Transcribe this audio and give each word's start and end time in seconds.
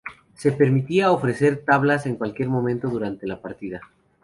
Se 0.33 0.51
permitía 0.51 1.11
ofrecer 1.11 1.63
tablas 1.63 2.07
en 2.07 2.15
cualquier 2.15 2.49
momento 2.49 2.89
durante 2.89 3.27
la 3.27 3.39
partida. 3.39 3.81